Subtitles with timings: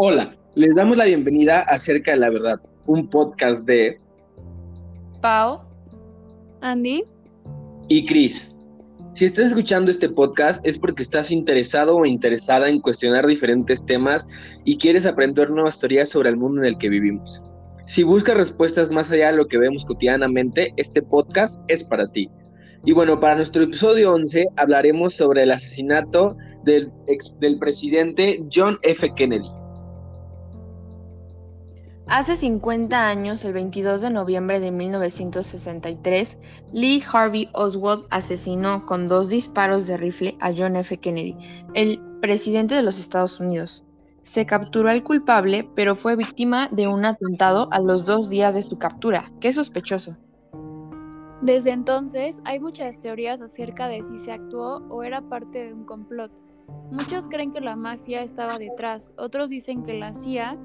[0.00, 3.98] Hola, les damos la bienvenida a Cerca de la Verdad, un podcast de
[5.20, 5.60] Pau,
[6.60, 7.02] Andy
[7.88, 8.54] y Chris.
[9.14, 14.28] Si estás escuchando este podcast es porque estás interesado o interesada en cuestionar diferentes temas
[14.64, 17.42] y quieres aprender nuevas teorías sobre el mundo en el que vivimos.
[17.86, 22.30] Si buscas respuestas más allá de lo que vemos cotidianamente, este podcast es para ti.
[22.84, 26.92] Y bueno, para nuestro episodio 11 hablaremos sobre el asesinato del,
[27.40, 29.12] del presidente John F.
[29.16, 29.57] Kennedy.
[32.08, 36.38] Hace 50 años, el 22 de noviembre de 1963,
[36.72, 40.96] Lee Harvey Oswald asesinó con dos disparos de rifle a John F.
[40.96, 41.36] Kennedy,
[41.74, 43.84] el presidente de los Estados Unidos.
[44.22, 48.62] Se capturó al culpable, pero fue víctima de un atentado a los dos días de
[48.62, 49.30] su captura.
[49.38, 50.16] ¡Qué sospechoso!
[51.42, 55.84] Desde entonces hay muchas teorías acerca de si se actuó o era parte de un
[55.84, 56.32] complot.
[56.90, 60.56] Muchos creen que la mafia estaba detrás, otros dicen que la CIA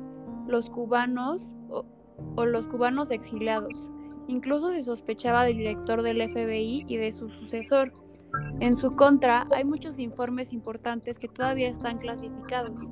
[0.47, 1.86] los cubanos o,
[2.45, 3.89] los cubanos exiliados.
[4.27, 7.94] Incluso se sospechaba del director del FBI y de su sucesor.
[8.59, 12.89] En su contra, hay muchos informes importantes que todavía están clasificados.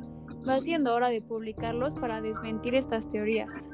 [0.47, 3.69] Va siendo hora de publicarlos para desmentir estas teorías.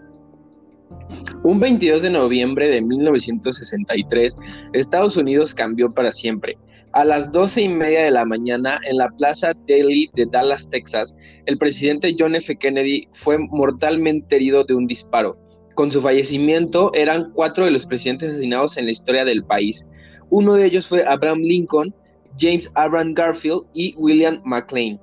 [1.43, 4.37] Un 22 de noviembre de 1963,
[4.73, 6.57] Estados Unidos cambió para siempre.
[6.97, 11.15] A las doce y media de la mañana, en la Plaza Daly de Dallas, Texas,
[11.45, 12.55] el presidente John F.
[12.55, 15.37] Kennedy fue mortalmente herido de un disparo.
[15.75, 19.87] Con su fallecimiento, eran cuatro de los presidentes asesinados en la historia del país.
[20.31, 21.93] Uno de ellos fue Abraham Lincoln,
[22.35, 24.99] James Abraham Garfield y William McLean.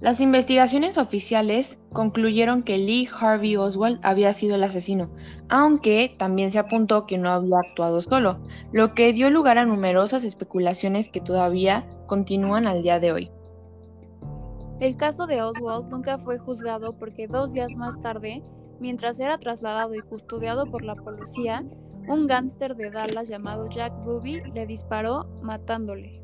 [0.00, 5.10] Las investigaciones oficiales concluyeron que Lee Harvey Oswald había sido el asesino,
[5.48, 8.38] aunque también se apuntó que no había actuado solo,
[8.70, 13.30] lo que dio lugar a numerosas especulaciones que todavía continúan al día de hoy.
[14.78, 18.44] El caso de Oswald nunca fue juzgado porque dos días más tarde,
[18.78, 21.64] mientras era trasladado y custodiado por la policía,
[22.06, 26.22] un gángster de Dallas llamado Jack Ruby le disparó matándole.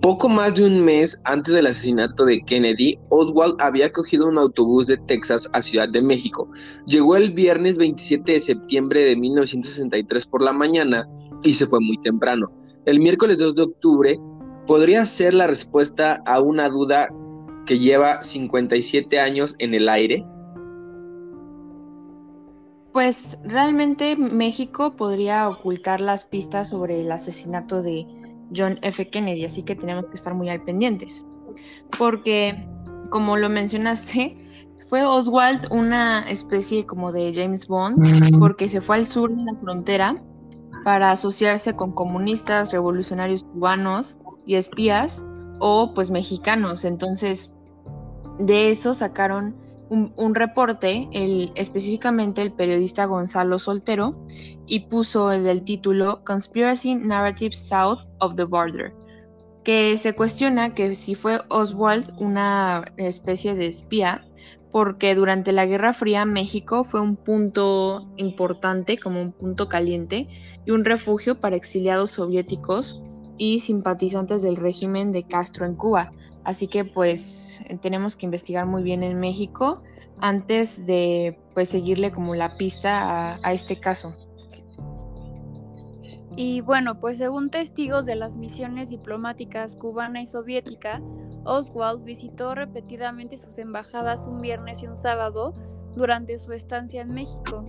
[0.00, 4.86] Poco más de un mes antes del asesinato de Kennedy, Oswald había cogido un autobús
[4.86, 6.48] de Texas a Ciudad de México.
[6.86, 11.06] Llegó el viernes 27 de septiembre de 1963 por la mañana
[11.42, 12.50] y se fue muy temprano.
[12.86, 14.20] El miércoles 2 de octubre
[14.68, 17.08] podría ser la respuesta a una duda
[17.66, 20.24] que lleva 57 años en el aire.
[22.92, 28.06] Pues realmente México podría ocultar las pistas sobre el asesinato de
[28.56, 29.08] John F.
[29.08, 31.24] Kennedy, así que tenemos que estar muy al pendientes.
[31.98, 32.68] Porque,
[33.10, 34.36] como lo mencionaste,
[34.88, 39.54] fue Oswald una especie como de James Bond, porque se fue al sur de la
[39.60, 40.22] frontera
[40.84, 44.16] para asociarse con comunistas, revolucionarios cubanos
[44.46, 45.24] y espías,
[45.58, 46.84] o pues mexicanos.
[46.84, 47.52] Entonces,
[48.38, 49.54] de eso sacaron
[49.90, 54.16] un, reporte, el, específicamente el periodista Gonzalo Soltero,
[54.66, 58.92] y puso el título Conspiracy Narrative South of the Border,
[59.64, 64.24] que se cuestiona que si fue Oswald una especie de espía,
[64.70, 70.28] porque durante la Guerra Fría México fue un punto importante, como un punto caliente,
[70.66, 73.02] y un refugio para exiliados soviéticos
[73.38, 76.12] y simpatizantes del régimen de Castro en Cuba.
[76.48, 79.82] Así que pues tenemos que investigar muy bien en México
[80.18, 84.16] antes de pues seguirle como la pista a, a este caso.
[86.36, 91.02] Y bueno, pues según testigos de las misiones diplomáticas cubana y soviética,
[91.44, 95.52] Oswald visitó repetidamente sus embajadas un viernes y un sábado
[95.96, 97.62] durante su estancia en México.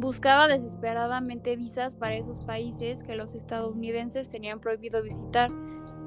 [0.00, 5.52] Buscaba desesperadamente visas para esos países que los estadounidenses tenían prohibido visitar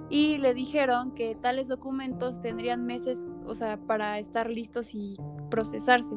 [0.09, 5.15] y le dijeron que tales documentos tendrían meses, o sea, para estar listos y
[5.49, 6.15] procesarse.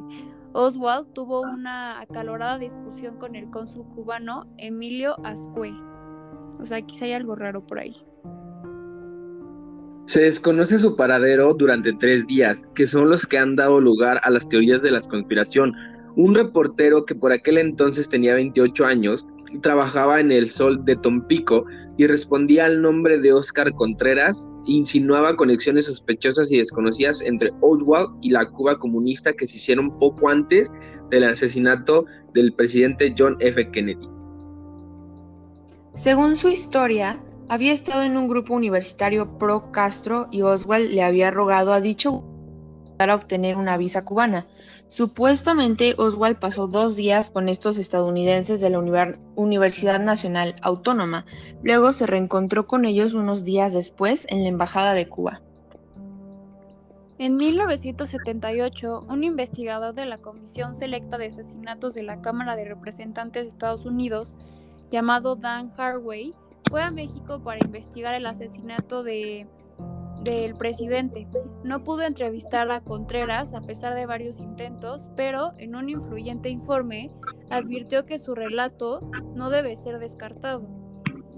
[0.52, 5.72] Oswald tuvo una acalorada discusión con el cónsul cubano Emilio Ascue.
[6.58, 7.96] O sea, quizá hay algo raro por ahí.
[10.06, 14.31] Se desconoce su paradero durante tres días, que son los que han dado lugar a
[14.31, 15.72] las teorías de la conspiración.
[16.16, 19.25] Un reportero que por aquel entonces tenía 28 años
[19.62, 21.64] trabajaba en el Sol de Tompico
[21.97, 28.31] y respondía al nombre de Oscar Contreras, insinuaba conexiones sospechosas y desconocidas entre Oswald y
[28.31, 30.70] la Cuba comunista que se hicieron poco antes
[31.11, 32.05] del asesinato
[32.35, 33.70] del presidente John F.
[33.70, 34.08] Kennedy.
[35.94, 41.31] Según su historia, había estado en un grupo universitario pro Castro y Oswald le había
[41.32, 42.25] rogado a dicho
[43.00, 44.47] para obtener una visa cubana.
[44.88, 48.79] Supuestamente Oswald pasó dos días con estos estadounidenses de la
[49.37, 51.25] Universidad Nacional Autónoma.
[51.62, 55.41] Luego se reencontró con ellos unos días después en la Embajada de Cuba.
[57.17, 63.44] En 1978, un investigador de la Comisión Selecta de Asesinatos de la Cámara de Representantes
[63.44, 64.37] de Estados Unidos,
[64.91, 66.35] llamado Dan Harway,
[66.69, 69.46] fue a México para investigar el asesinato de
[70.22, 71.26] del presidente.
[71.64, 77.11] No pudo entrevistar a Contreras a pesar de varios intentos, pero en un influyente informe
[77.50, 79.00] advirtió que su relato
[79.34, 80.69] no debe ser descartado.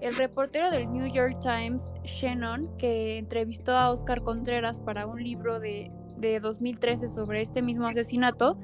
[0.00, 5.60] El reportero del New York Times, Shannon, que entrevistó a Oscar Contreras para un libro
[5.60, 8.58] de, de 2013 sobre este mismo asesinato,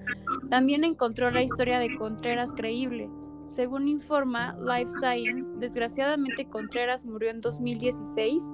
[0.50, 3.08] también encontró la historia de Contreras creíble.
[3.46, 8.52] Según informa Life Science, desgraciadamente Contreras murió en 2016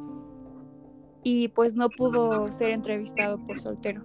[1.24, 4.02] y pues no pudo ser entrevistado por soltero.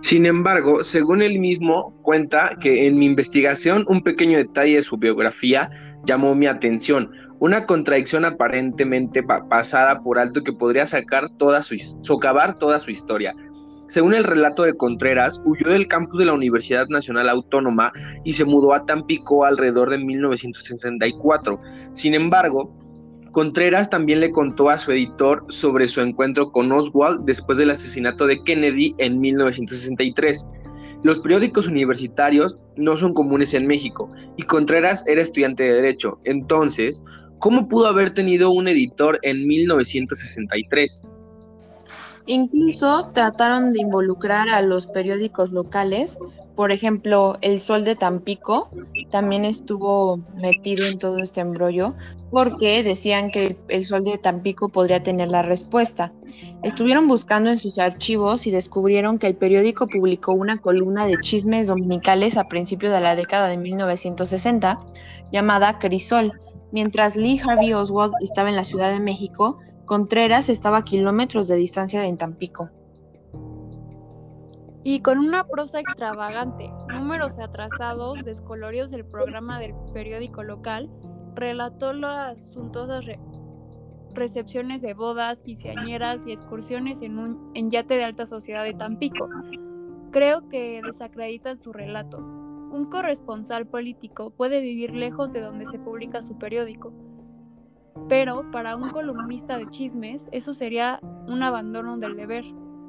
[0.00, 4.96] Sin embargo, según él mismo cuenta que en mi investigación un pequeño detalle de su
[4.96, 5.70] biografía
[6.04, 7.10] llamó mi atención,
[7.40, 13.34] una contradicción aparentemente pasada por alto que podría sacar toda su, socavar toda su historia.
[13.88, 17.92] Según el relato de Contreras, huyó del campus de la Universidad Nacional Autónoma
[18.24, 21.60] y se mudó a Tampico alrededor de 1964.
[21.92, 22.72] Sin embargo,
[23.36, 28.26] Contreras también le contó a su editor sobre su encuentro con Oswald después del asesinato
[28.26, 30.46] de Kennedy en 1963.
[31.02, 36.18] Los periódicos universitarios no son comunes en México y Contreras era estudiante de Derecho.
[36.24, 37.02] Entonces,
[37.38, 41.06] ¿cómo pudo haber tenido un editor en 1963?
[42.26, 46.18] Incluso trataron de involucrar a los periódicos locales
[46.56, 48.70] por ejemplo, el Sol de Tampico
[49.10, 51.94] también estuvo metido en todo este embrollo
[52.30, 56.14] porque decían que el Sol de Tampico podría tener la respuesta.
[56.62, 61.66] Estuvieron buscando en sus archivos y descubrieron que el periódico publicó una columna de chismes
[61.66, 64.80] dominicales a principios de la década de 1960
[65.30, 66.40] llamada Crisol.
[66.72, 71.56] Mientras Lee Harvey Oswald estaba en la Ciudad de México, Contreras estaba a kilómetros de
[71.56, 72.70] distancia de Tampico
[74.88, 80.88] y con una prosa extravagante, números atrasados, descoloridos del programa del periódico local,
[81.34, 83.04] relató las suntuosas
[84.14, 89.28] recepciones de bodas, quinceañeras y excursiones en un yate de alta sociedad de Tampico.
[90.12, 92.18] Creo que desacreditan su relato.
[92.18, 96.92] Un corresponsal político puede vivir lejos de donde se publica su periódico,
[98.08, 102.44] pero para un columnista de chismes eso sería un abandono del deber.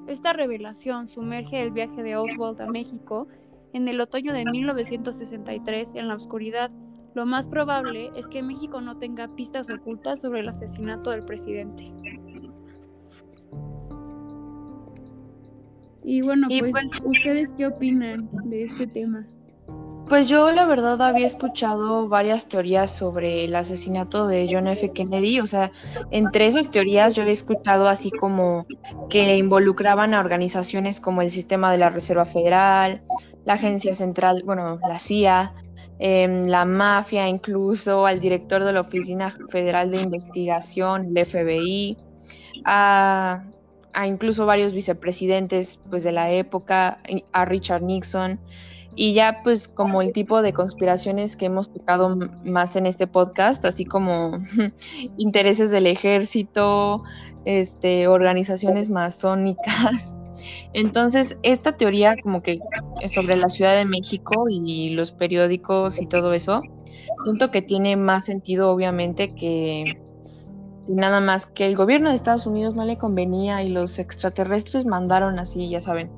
[0.08, 3.28] Esta revelación sumerge el viaje de Oswald a México
[3.74, 6.72] en el otoño de 1963 en la oscuridad.
[7.14, 11.92] Lo más probable es que México no tenga pistas ocultas sobre el asesinato del presidente.
[16.04, 19.28] Y bueno, pues, pues ¿ustedes qué opinan de este tema?
[20.10, 24.92] Pues yo la verdad había escuchado varias teorías sobre el asesinato de John F.
[24.94, 25.72] Kennedy, o sea,
[26.12, 28.66] entre esas teorías yo había escuchado así como
[29.10, 33.04] que involucraban a organizaciones como el Sistema de la Reserva Federal,
[33.44, 35.54] la Agencia Central, bueno, la CIA,
[36.00, 41.98] em, la mafia incluso, al director de la Oficina Federal de Investigación, el FBI,
[42.64, 43.44] a,
[43.92, 47.00] a incluso varios vicepresidentes pues, de la época,
[47.34, 48.40] a Richard Nixon.
[49.00, 53.64] Y ya pues como el tipo de conspiraciones que hemos tocado más en este podcast,
[53.64, 54.40] así como
[55.18, 57.04] intereses del ejército,
[57.46, 60.16] este, organizaciones masónicas.
[60.74, 62.60] Entonces, esta teoría como que
[63.06, 66.64] sobre la Ciudad de México y los periódicos y todo eso,
[67.24, 70.02] siento que tiene más sentido obviamente que
[70.88, 75.38] nada más que el gobierno de Estados Unidos no le convenía y los extraterrestres mandaron
[75.38, 76.10] así, ya saben.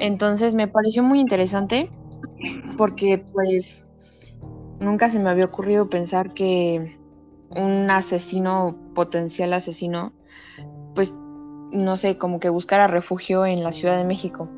[0.00, 1.90] Entonces me pareció muy interesante
[2.76, 3.88] porque pues
[4.80, 6.98] nunca se me había ocurrido pensar que
[7.56, 10.12] un asesino, potencial asesino,
[10.94, 11.18] pues
[11.72, 14.48] no sé, como que buscara refugio en la Ciudad de México.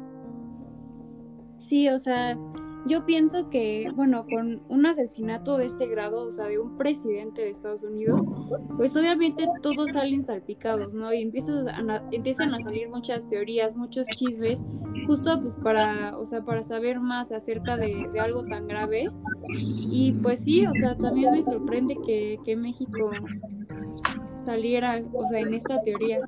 [1.58, 2.36] Sí, o sea,
[2.86, 7.42] yo pienso que, bueno, con un asesinato de este grado, o sea, de un presidente
[7.42, 8.22] de Estados Unidos,
[8.76, 11.12] pues obviamente todos salen salpicados, ¿no?
[11.12, 14.64] Y empiezan a, empiezan a salir muchas teorías, muchos chismes,
[15.10, 19.08] justo pues para, o sea, para saber más acerca de, algo tan grave.
[19.90, 23.10] Y pues sí, o sea, también me sorprende que, que México
[24.46, 26.20] saliera, o sea, en esta teoría.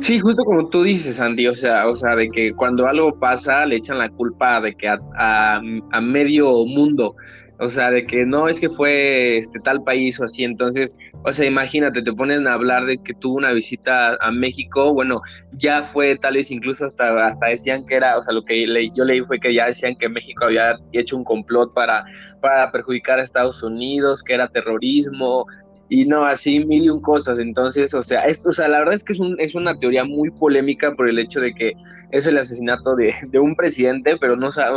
[0.00, 3.64] Sí, justo como tú dices, Andy, o sea, o sea, de que cuando algo pasa
[3.64, 5.62] le echan la culpa de que a,
[6.02, 7.16] medio mundo,
[7.58, 11.32] o sea, de que no es que fue este tal país o así, entonces, o
[11.32, 15.22] sea, imagínate, te ponen a hablar de que tuvo una visita a México, bueno,
[15.52, 19.04] ya fue tal vez incluso hasta, hasta decían que era, o sea, lo que yo
[19.04, 22.04] leí fue que ya decían que México había hecho un complot para,
[22.40, 25.46] para perjudicar a Estados Unidos, que era terrorismo,
[25.88, 27.38] y no, así mil y un cosas.
[27.38, 30.04] Entonces, o sea, es, o sea, la verdad es que es, un, es una teoría
[30.04, 31.72] muy polémica por el hecho de que
[32.10, 34.68] es el asesinato de, de un presidente, pero no, o sea,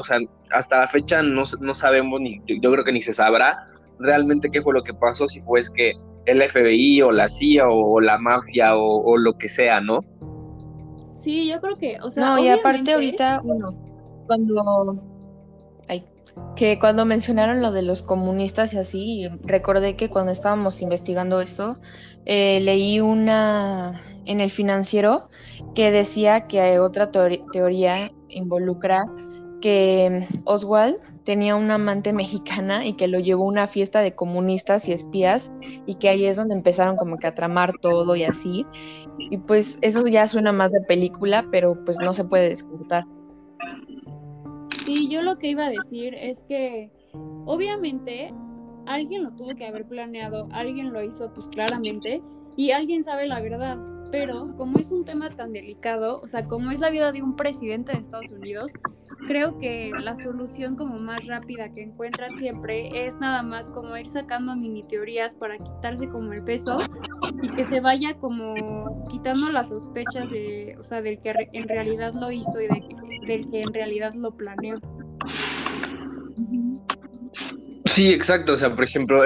[0.51, 3.66] hasta la fecha no, no sabemos, ni yo creo que ni se sabrá
[4.00, 5.94] realmente qué fue lo que pasó, si fue es que
[6.25, 10.01] el FBI o la CIA o, la mafia o, lo que sea, ¿no?
[11.12, 13.75] Sí, yo creo que, o sea, no, y aparte ahorita, bueno,
[14.28, 15.01] cuando
[16.55, 21.77] que cuando mencionaron lo de los comunistas y así, recordé que cuando estábamos investigando esto,
[22.25, 25.29] eh, leí una en el financiero
[25.74, 29.03] que decía que otra teoría involucra
[29.62, 34.88] que Oswald tenía una amante mexicana y que lo llevó a una fiesta de comunistas
[34.88, 35.51] y espías
[35.86, 38.65] y que ahí es donde empezaron como que a tramar todo y así.
[39.17, 43.05] Y pues eso ya suena más de película, pero pues no se puede descartar.
[44.89, 46.89] Sí, yo lo que iba a decir es que
[47.46, 48.34] obviamente
[48.88, 52.24] alguien lo tuvo que haber planeado, alguien lo hizo pues claramente
[52.55, 53.77] y alguien sabe la verdad,
[54.12, 57.36] pero como es un tema tan delicado, o sea, como es la vida de un
[57.36, 58.74] presidente de Estados Unidos,
[59.27, 64.08] creo que la solución como más rápida que encuentran siempre es nada más como ir
[64.08, 66.77] sacando mini teorías para quitarse como el peso
[67.43, 72.15] y que se vaya como quitando las sospechas de, o sea, del que en realidad
[72.15, 72.67] lo hizo y
[73.28, 74.80] del que en realidad lo planeó.
[77.86, 79.24] Sí, exacto, o sea, por ejemplo,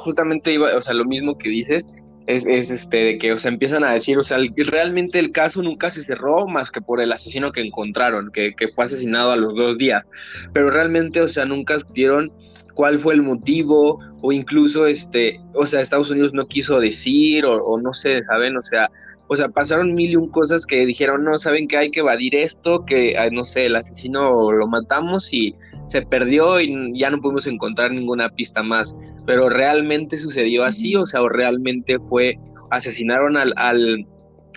[0.00, 1.86] justamente iba, o sea, lo mismo que dices,
[2.26, 5.62] es, es, este de que o sea empiezan a decir o sea realmente el caso
[5.62, 9.36] nunca se cerró más que por el asesino que encontraron que, que, fue asesinado a
[9.36, 10.04] los dos días
[10.52, 12.32] pero realmente o sea nunca supieron
[12.74, 17.64] cuál fue el motivo o incluso este o sea Estados Unidos no quiso decir o,
[17.64, 18.88] o no sé saben o sea
[19.32, 22.34] o sea pasaron mil y un cosas que dijeron no saben que hay que evadir
[22.34, 25.54] esto que no sé el asesino lo matamos y
[25.88, 28.94] se perdió y ya no pudimos encontrar ninguna pista más
[29.26, 32.36] pero realmente sucedió así, o sea, o realmente fue,
[32.70, 34.06] asesinaron al, al,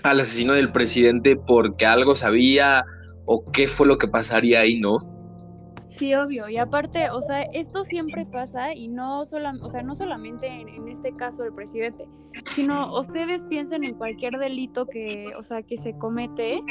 [0.03, 2.83] al asesino del presidente porque algo sabía
[3.25, 4.97] o qué fue lo que pasaría ahí, ¿no?
[5.97, 6.49] Sí, obvio.
[6.49, 10.67] Y aparte, o sea, esto siempre pasa y no, sola, o sea, no solamente en,
[10.67, 12.07] en, este caso del presidente,
[12.51, 16.61] sino ustedes piensen en cualquier delito que, o sea, que se comete,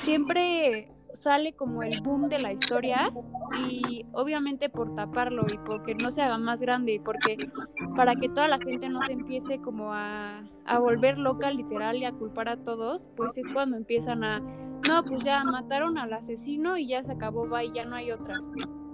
[0.00, 3.10] siempre sale como el boom de la historia
[3.68, 7.36] y obviamente por taparlo y porque no se haga más grande y porque
[7.96, 12.04] para que toda la gente no se empiece como a, a volver loca literal y
[12.04, 14.42] a culpar a todos, pues es cuando empiezan a,
[14.88, 18.12] no, pues ya mataron al asesino y ya se acabó, va y ya no hay
[18.12, 18.34] otra,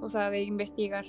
[0.00, 1.04] o sea, de investigar.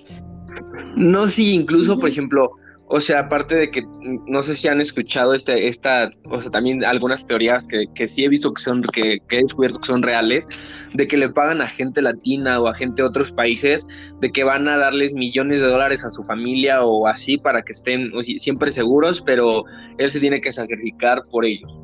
[0.96, 2.52] No, sí, incluso, por ejemplo,
[2.88, 6.52] o sea, aparte de que mm, no sé si han escuchado este, esta, o sea,
[6.52, 9.88] también algunas teorías que, que sí he visto que son, que, que, he descubierto que
[9.88, 10.48] son reales,
[10.94, 13.88] de que le pagan a gente latina o a gente de otros países,
[14.20, 17.72] de que van a darles millones de dólares a su familia o así para que
[17.72, 19.64] estén siempre seguros, pero
[19.98, 21.80] él se tiene que sacrificar por ellos,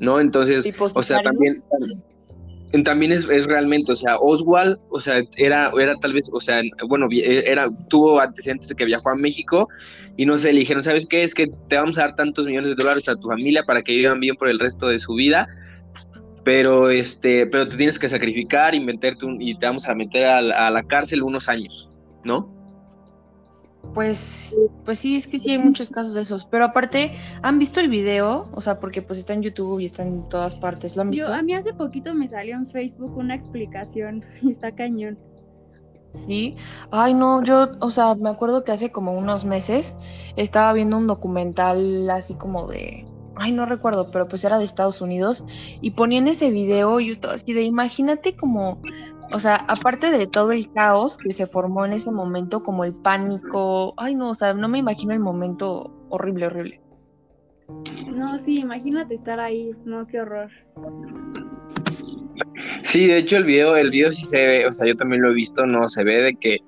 [0.00, 0.20] ¿no?
[0.20, 2.02] Entonces, o sea, también también
[2.72, 7.08] es, es, realmente, o sea, Oswald, o sea, era, era tal vez, o sea, bueno,
[7.10, 9.68] era, tuvo antecedentes de que viajó a México
[10.16, 11.22] y no sé, le dijeron, ¿sabes qué?
[11.22, 13.92] Es que te vamos a dar tantos millones de dólares a tu familia para que
[13.92, 15.48] vivan bien por el resto de su vida,
[16.44, 20.70] pero este, pero te tienes que sacrificar y meterte y te vamos a meter a
[20.70, 21.90] la cárcel unos años,
[22.24, 22.61] ¿no?
[23.94, 26.46] Pues, pues sí, es que sí hay muchos casos de esos.
[26.46, 28.48] Pero aparte, ¿han visto el video?
[28.52, 30.96] O sea, porque pues está en YouTube y está en todas partes.
[30.96, 31.32] ¿Lo han visto?
[31.32, 35.18] a mí hace poquito me salió en Facebook una explicación y está cañón.
[36.26, 36.56] Sí.
[36.90, 39.96] Ay, no, yo, o sea, me acuerdo que hace como unos meses
[40.36, 43.06] estaba viendo un documental así como de.
[43.34, 45.44] Ay, no recuerdo, pero pues era de Estados Unidos.
[45.80, 48.78] Y ponían ese video y yo estaba así de, imagínate como
[49.32, 52.94] o sea, aparte de todo el caos que se formó en ese momento, como el
[52.94, 56.80] pánico, ay no, o sea, no me imagino el momento horrible, horrible.
[58.14, 60.50] No, sí, imagínate estar ahí, no, qué horror.
[62.82, 65.30] Sí, de hecho el video, el video sí se ve, o sea, yo también lo
[65.30, 66.58] he visto, no, se ve de que,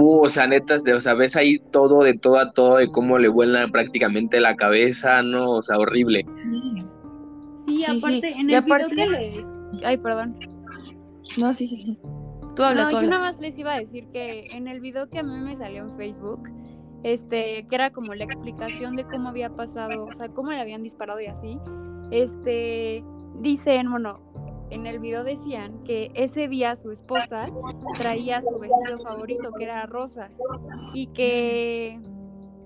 [0.00, 3.18] o sea, netas, de, o sea, ves ahí todo, de todo a todo, de cómo
[3.18, 5.50] le vuelan prácticamente la cabeza, ¿no?
[5.50, 6.24] O sea, horrible.
[7.66, 9.52] Sí, aparte, en el video que les...
[9.84, 10.53] Ay, perdón.
[11.36, 11.98] No, sí, sí, sí.
[12.54, 15.18] Tú habla, no, yo nada más les iba a decir que en el video que
[15.18, 16.48] a mí me salió en Facebook,
[17.02, 20.82] este, que era como la explicación de cómo había pasado, o sea, cómo le habían
[20.82, 21.58] disparado y así,
[22.10, 23.02] este,
[23.40, 24.20] dicen, bueno,
[24.70, 27.48] en el video decían que ese día su esposa
[27.94, 30.30] traía su vestido favorito, que era rosa,
[30.94, 32.00] y que,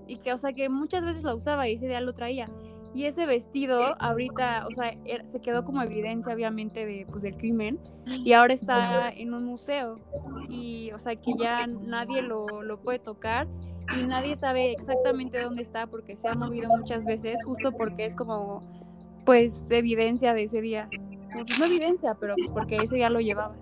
[0.07, 2.49] y que, o sea, que muchas veces lo usaba y ese día lo traía.
[2.93, 4.93] Y ese vestido ahorita, o sea,
[5.25, 9.99] se quedó como evidencia obviamente de, pues, del crimen y ahora está en un museo
[10.49, 13.47] y, o sea, que ya nadie lo, lo puede tocar
[13.95, 18.15] y nadie sabe exactamente dónde está porque se ha movido muchas veces, justo porque es
[18.15, 18.63] como,
[19.25, 20.89] pues, evidencia de ese día.
[21.31, 23.55] Pues no evidencia, pero pues porque ese día lo llevaba.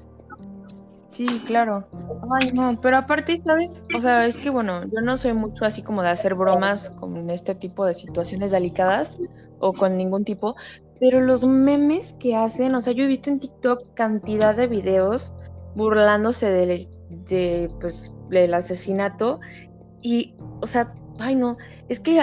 [1.09, 1.87] Sí, claro.
[2.31, 3.85] Ay, no, pero aparte, ¿sabes?
[3.95, 7.29] O sea, es que bueno, yo no soy mucho así como de hacer bromas con
[7.29, 9.17] este tipo de situaciones delicadas
[9.59, 10.55] o con ningún tipo,
[10.99, 15.33] pero los memes que hacen, o sea, yo he visto en TikTok cantidad de videos
[15.75, 19.39] burlándose de, de pues, del asesinato
[20.01, 22.21] y, o sea, ay no, es que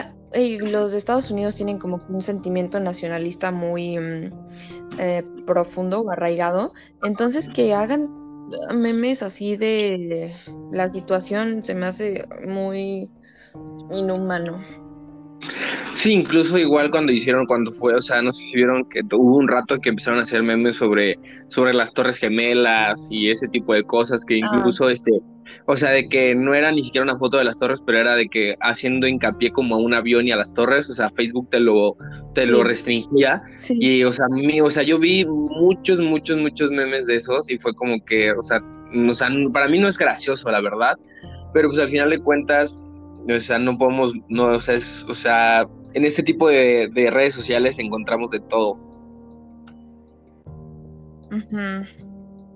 [0.60, 4.32] los de Estados Unidos tienen como un sentimiento nacionalista muy mm,
[4.98, 6.72] eh, profundo o arraigado,
[7.02, 8.23] entonces que hagan
[8.74, 10.34] memes así de
[10.72, 13.10] la situación se me hace muy
[13.90, 14.60] inhumano.
[15.94, 19.36] Sí, incluso igual cuando hicieron, cuando fue, o sea, no sé si vieron que hubo
[19.36, 23.74] un rato que empezaron a hacer memes sobre, sobre las Torres Gemelas y ese tipo
[23.74, 24.50] de cosas que ah.
[24.56, 25.12] incluso este,
[25.66, 28.14] o sea, de que no era ni siquiera una foto de las torres, pero era
[28.14, 31.48] de que haciendo hincapié como a un avión y a las torres, o sea, Facebook
[31.50, 31.96] te lo,
[32.34, 33.42] te lo restringía.
[33.70, 37.58] Y, o sea, mí, o sea, yo vi muchos, muchos, muchos memes de esos y
[37.58, 38.60] fue como que, o sea,
[39.08, 40.94] o sea, para mí no es gracioso, la verdad,
[41.52, 42.82] pero pues al final de cuentas,
[43.28, 47.34] o sea, no podemos, no, o sea, es, o sea, en este tipo de, redes
[47.34, 48.78] sociales encontramos de todo.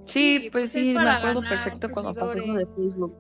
[0.09, 3.15] Sí, pues, pues sí, me acuerdo perfecto cuando pasó eso de Facebook.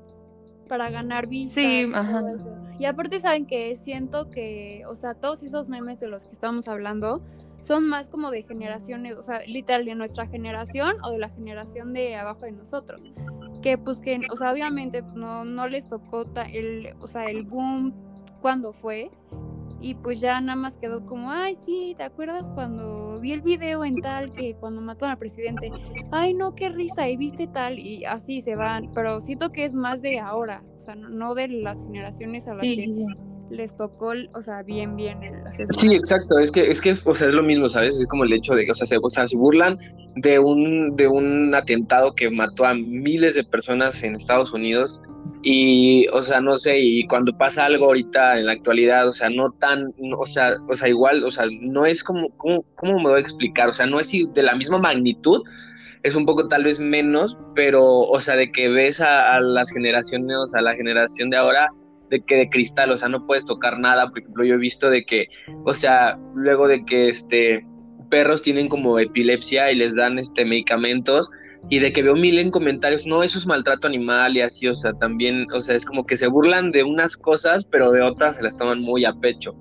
[0.69, 1.63] Para ganar vistas.
[1.63, 2.23] Sí, ajá.
[2.79, 6.69] Y aparte saben que siento que, o sea, todos esos memes de los que estamos
[6.69, 7.23] hablando
[7.61, 11.93] son más como de generaciones, o sea, literal de nuestra generación o de la generación
[11.93, 13.11] de abajo de nosotros.
[13.63, 17.93] Que pues que, o sea, obviamente no, no les tocó el, o sea, el boom
[18.41, 19.11] cuando fue,
[19.81, 23.85] y pues ya nada más quedó como, ay, sí, ¿te acuerdas cuando vi el video
[23.85, 25.71] en tal que cuando mataron al presidente?
[26.11, 29.75] Ay, no, qué risa, y viste tal, y así se van, pero siento que es
[29.75, 32.87] más de ahora, o sea, no de las generaciones a las que
[33.51, 35.35] les tocó, o sea, bien, bien el
[35.71, 37.99] Sí, exacto, es que, es que, o sea, es lo mismo, ¿sabes?
[37.99, 39.79] Es como el hecho de, o sea, se, o sea, se burlan
[40.17, 45.01] de un, de un atentado que mató a miles de personas en Estados Unidos
[45.43, 49.31] y, o sea, no sé, y cuando pasa algo ahorita en la actualidad, o sea,
[49.31, 53.11] no tan, o sea, o sea, igual, o sea, no es como, ¿cómo, cómo me
[53.11, 53.69] voy a explicar?
[53.69, 55.43] O sea, no es de la misma magnitud,
[56.03, 60.37] es un poco tal vez menos, pero, o sea, de que ves a, las generaciones,
[60.37, 61.69] o sea, la generación de ahora,
[62.11, 64.91] de que de cristal, o sea, no puedes tocar nada, por ejemplo, yo he visto
[64.91, 65.27] de que,
[65.65, 67.65] o sea, luego de que, este,
[68.11, 71.31] perros tienen como epilepsia y les dan, este, medicamentos,
[71.69, 74.75] y de que veo mil en comentarios, no, eso es maltrato animal y así, o
[74.75, 78.37] sea, también, o sea, es como que se burlan de unas cosas, pero de otras
[78.37, 79.55] se las toman muy a pecho.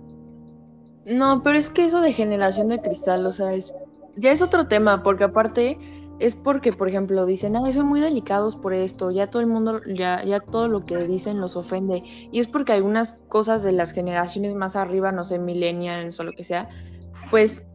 [1.05, 3.73] No, pero es que eso de generación de cristal, o sea, es
[4.17, 5.77] ya es otro tema, porque aparte
[6.19, 9.81] es porque, por ejemplo, dicen, ah, son muy delicados por esto, ya todo el mundo,
[9.87, 13.91] ya, ya todo lo que dicen los ofende, y es porque algunas cosas de las
[13.91, 16.69] generaciones más arriba, no sé, millennials o lo que sea,
[17.29, 17.67] pues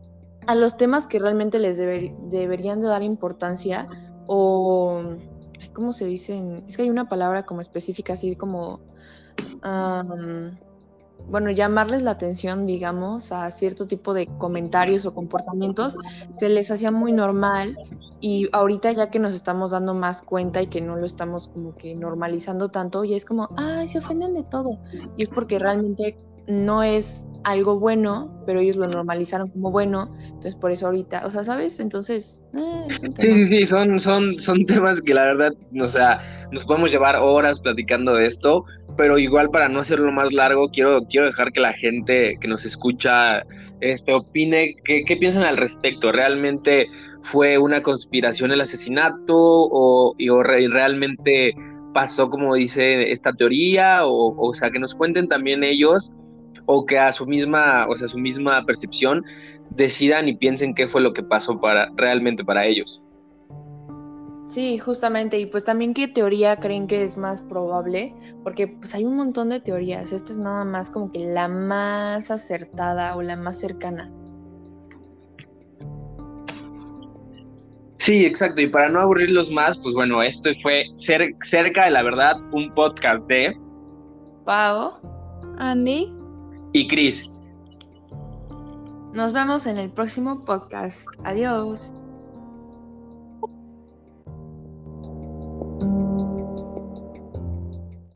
[0.46, 3.88] a los temas que realmente les deberían de dar importancia,
[4.34, 5.02] o,
[5.74, 6.64] ¿cómo se dicen?
[6.66, 8.80] Es que hay una palabra como específica, así como,
[11.28, 15.96] bueno, llamarles la atención, digamos, a cierto tipo de comentarios o comportamientos,
[16.32, 17.76] se les hacía muy normal
[18.20, 21.76] y ahorita ya que nos estamos dando más cuenta y que no lo estamos como
[21.76, 24.78] que normalizando tanto, ya es como, ay, se ofenden de todo.
[25.18, 30.54] Y es porque realmente no es algo bueno, pero ellos lo normalizaron como bueno, entonces
[30.54, 31.80] por eso ahorita, o sea, ¿sabes?
[31.80, 36.64] Entonces, eh, sí, sí, sí, son, son, son temas que la verdad, o sea, nos
[36.64, 38.64] podemos llevar horas platicando de esto,
[38.96, 42.64] pero igual para no hacerlo más largo, quiero, quiero dejar que la gente que nos
[42.64, 43.42] escucha
[43.80, 46.12] este, opine qué, qué piensan al respecto.
[46.12, 46.86] ¿Realmente
[47.22, 51.54] fue una conspiración el asesinato o, y, o realmente
[51.94, 54.04] pasó como dice esta teoría?
[54.04, 56.12] O, o sea, que nos cuenten también ellos
[56.66, 59.24] o que a su misma, o sea, su misma percepción
[59.70, 63.02] decidan y piensen qué fue lo que pasó para realmente para ellos.
[64.46, 69.04] Sí, justamente, y pues también qué teoría creen que es más probable, porque pues hay
[69.04, 73.36] un montón de teorías, esta es nada más como que la más acertada o la
[73.36, 74.12] más cercana.
[77.98, 82.36] Sí, exacto, y para no aburrirlos más, pues bueno, esto fue cerca de la verdad,
[82.50, 83.56] un podcast de
[84.44, 84.94] Pau,
[85.58, 86.12] Andy
[86.72, 87.28] y Cris.
[89.12, 91.06] Nos vemos en el próximo podcast.
[91.24, 91.92] Adiós.